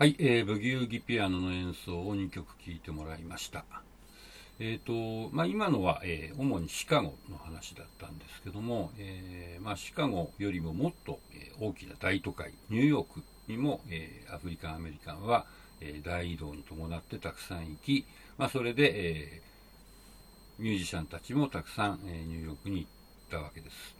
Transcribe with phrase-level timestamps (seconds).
[0.00, 3.66] はい、えー、ブギウギピアノの演奏を2曲聴いてもらいました。
[4.58, 15.44] えーとまあ、今のは、えー主にシカゴの話だったんですけども、えーまあ、シカゴよりももっと、えー大きな大都会ニューヨークにも、えアフリカンアメリカンは、
[15.82, 18.06] え大移動に伴ってたくさん行き、
[18.38, 19.42] まあ、それで、え
[20.58, 22.88] ミュージシャンたちもたくさん、えニューヨークに行っ
[23.30, 23.99] たわけです。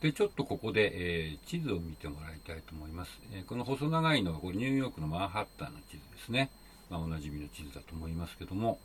[0.00, 3.10] でちょっとここで、えー地図を見てもらいたいと思います。
[3.32, 6.50] えーこの細長いのはこれニューヨークのマンハッタンの地図ですね。
[6.88, 8.78] まあ、おなじみの地図だと思いますけども。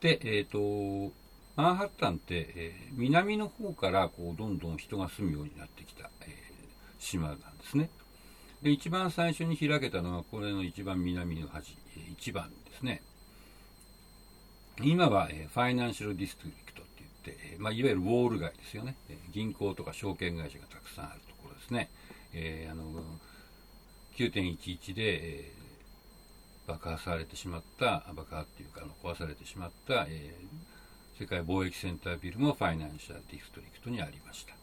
[0.00, 1.12] で、えっ、と、
[1.56, 6.28] マンハッタンって、えー南の方からこうどんどん人が住むようになってきた、えー
[6.98, 7.90] 島なんですね。
[8.62, 13.02] で、一番最初に開けたのはこれの一番南の端、えー一番ですね。
[14.80, 16.77] 今は、えーファイナンシャルディストリクト
[17.30, 18.96] て、まあ、いわゆるウォール街ですよね、
[19.32, 21.90] 銀行とか証券会社がたくさんあるところですね、
[22.32, 22.84] えーあの
[24.16, 25.02] 9.11で、
[25.40, 25.58] えー
[26.66, 34.54] 爆破されてしまった爆破っていうかあの壊されてしまった、えー世界貿易センタービルもファイナンシャルディストリクトにありました。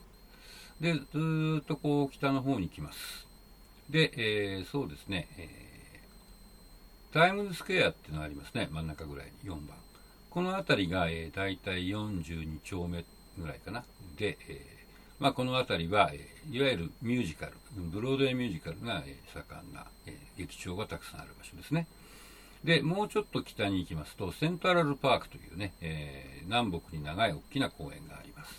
[0.80, 3.26] でずっとこう北の方に行きます。
[3.90, 5.66] で、えーそうですね、えー
[7.12, 8.68] タイムズスクエアっていうのがありますね。
[8.70, 9.50] 真ん中ぐらいに。
[9.50, 9.76] 4番。
[10.36, 13.06] この辺りが、えー、大体42丁目
[13.38, 13.84] ぐらいかな。
[14.18, 14.58] で、えー
[15.18, 21.86] まあ、この辺りは、えーいわゆるミュージカル、ブロードウェイミュージカルが、えー盛んな、えー劇場がたくさんある場所ですね。
[22.64, 28.52] で、もうちょっと北に行きますと、セントラルパークというね、えー南北に長い大きな公園があります。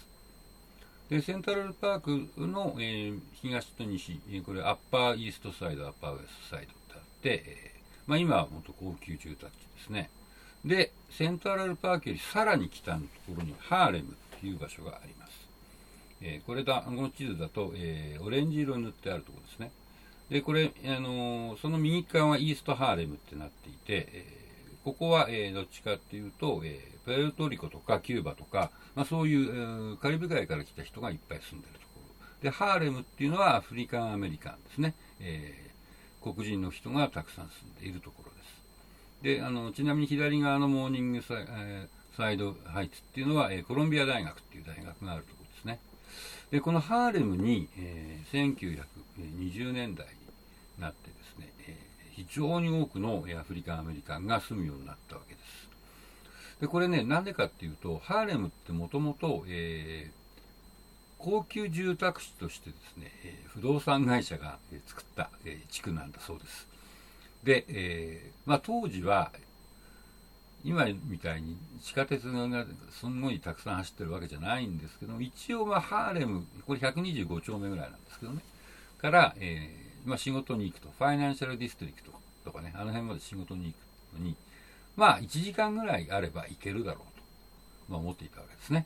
[1.12, 7.72] で、セントラルパークの、えー東と西、これアッパーイーストサイド、アッパーウエストサイドってあって、え
[8.08, 10.10] まあ、今はもっと高級住宅地ですね。
[10.68, 15.32] で、セントラルパークよりさらに北のところにハーレムという場所があります。
[16.22, 19.72] えーこれだ、この地図だと、えーオレンジ色に塗ってあるところですね。
[20.30, 24.38] で、これ、あのーその右側はイーストハーレムってなっていて、え
[24.84, 32.44] ここは、えどっちかっていうと、えープエルトリコとかキューバとか、まあ、そういう、えーカリブ海から来た人がいっぱい住んでるところ。
[32.44, 34.94] で、ハーレムっていうのはアフリカンアメリカンですね。
[35.22, 35.68] えー
[36.20, 38.67] 黒人の人がたくさん住んでいるところです。
[39.22, 45.80] であのちなみに左側のモーニングサイ,、えーサイドハイツっていうのは、えーコロンビア大学っていう大学があるところですね。
[46.52, 50.08] でこのハーレムに、えー1920年代
[50.78, 55.70] になってですね、えー非常に多くのアフリカンアメリカンが住むようになったわけです。
[56.62, 59.46] でこれねなんでかっていうとハーレムってもともと
[61.20, 64.58] 高級住宅地としてですね、えー不動産会社が
[64.88, 66.68] 作った、えー地区なんだそうです。
[67.44, 69.32] で、えーまあ、当時は
[70.64, 78.42] 今みたいに地下鉄がすんごいたくさん走ってるわけじゃないんですけど一応まハーレムこれ125丁目ぐらいなんですけどね。
[78.98, 82.12] から、えーまあ、仕事に行くとファイナンシャルディストリクト
[82.44, 83.74] とかねあの辺まで仕事に
[84.14, 84.36] 行くのに
[84.96, 87.24] まあ1時間ぐらいあれば行けるだろうと、
[87.90, 88.86] まあ、思っていたわけですね。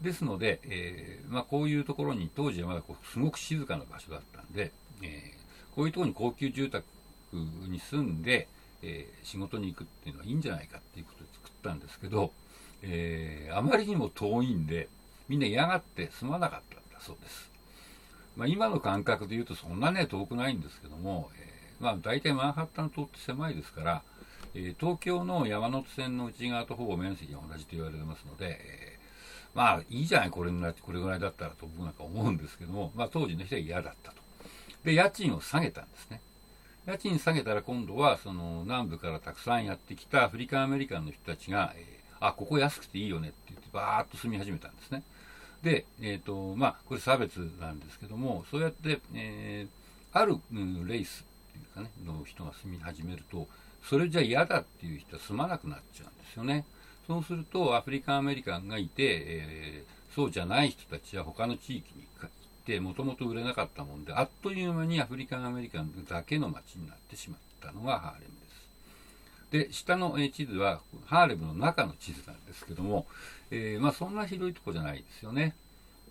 [0.00, 4.72] ですので、えーまあ、こういうところに当時はまだこうすごく静かな場所だったんで、
[5.02, 5.44] えー
[5.74, 6.84] こういうところに高級住宅
[7.36, 8.48] に住んで、
[8.82, 12.32] えー仕事に行くっていうのはいいんじゃないかっていうことで作ったんですけど、
[12.82, 14.88] えーあまりにも遠いんで
[15.28, 17.50] みんな嫌がって住まなかったんだそうです、
[18.36, 24.02] まあ、今の感覚で言うとそんなね遠くないんですけども、えーまあ、大体マンハッタン島って狭いですから、
[24.54, 28.98] え東京の山手線の内側とほぼ面積が同じと言われてますので、え
[29.54, 34.16] まあいいじゃないこれぐらいこれぐらいだったらと僕なんか思うんですけども、まあ、当時の人は嫌だったと。
[34.84, 36.20] で家賃を下げたんですね。
[36.86, 45.02] 家賃下げたら今度はその南部からたくさんやってきたアフリカンアメリカンの人たちが、えーあここ安くていいよねって言ってバーッと住み始めたんですね。
[45.62, 50.36] で、えーとまあ、これ差別なんですけどもそうやって、えーある、
[50.86, 53.46] レイスっていうかねの人が住み始めると
[53.82, 56.64] それじゃ嫌だっていう人は住まなくなっちゃうんですよね。
[57.06, 62.06] そうするとアフリカンアメリカンがいて、えーそうじゃない人たちは他の地域に
[62.66, 69.68] てもともと売れなかったもんであっという間にアフリカンアメリカンだけの街になってしまったのがハーレムです。
[69.68, 73.06] で下の地図はハーレムの中の地図なんですけども、
[73.50, 75.54] えーまあ、そんな広いとこじゃないですよね。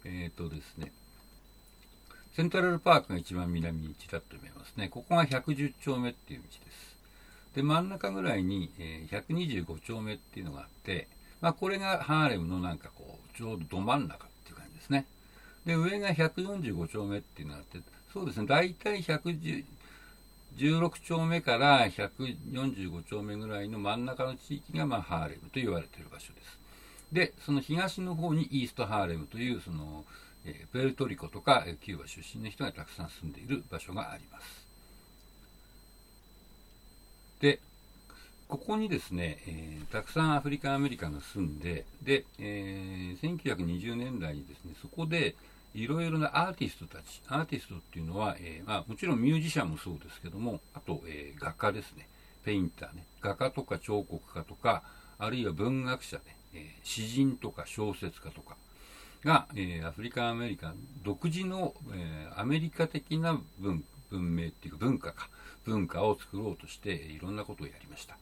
[0.05, 0.91] えっ、とですね。
[2.35, 4.89] セントラルパークが一番南にちらっと見えますね。
[4.89, 6.97] ここが110丁目っていう道です。
[7.55, 11.07] で真ん中ぐらいに、え125丁目っていうのがあって、
[11.41, 15.05] まあ、これがハーレムのなんかこうちょうどど真ん中っていう感じですね。
[15.65, 17.79] で上が145丁目っていうのがあって
[18.11, 19.63] そうですね大体116
[21.05, 26.59] 丁目から145丁目ぐらいの真ん中の地域が、まあ、ハーレムと言われている場所です。
[27.11, 30.03] でその東の方にイーストハーレムというその、
[30.45, 34.65] えプエルトリコとかえキューバ出身の人がたくさん住んでいる場所があります。
[37.39, 37.59] で
[38.53, 45.33] ここにですね、えー、たくさんアフリカンアメリカンが住んで、で、えー、1920年代にですね、そこで
[45.73, 52.07] いろいろなアーティストたち、アーティストっていうのは、えー、まあ、もちろんミュージシャンもそうですけども、あと、え画家ですね、
[52.45, 54.83] ペインターね、画家とか彫刻家とか、
[55.17, 56.23] あるいは文学者ね、
[56.53, 58.55] え詩人とか小説家とか
[59.25, 65.27] が、えアフリカンアメリカン独自の、えアメリカ的な文文明っていうか文化か、
[65.65, 68.15] 文化を作ろうとしていろんなことをやりました。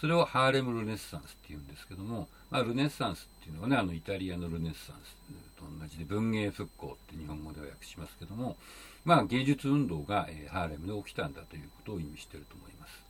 [0.00, 5.16] それをハーレム・ルネッサンスっていうんですけども、まあ、ルネッサンスっていうのはね、あのイタリアのルネッサンス
[5.58, 8.56] と同じで文芸復興って日本語では訳しますけども、
[9.04, 13.04] まあ、芸術運動が、え、ハーレムで起きたんだということを意味していると思います。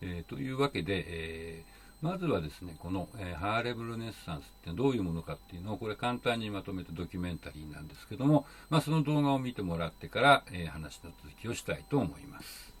[0.00, 12.73] えー、というわけで、えー、まずはですね、この、えー、ハーレム・ルネッサンスってどういうものかっていうのを、これ簡単にまとめたドキュメンタリーなんですけども、まあ、その動画を見てもらってから、え話の続きをしたいと思います。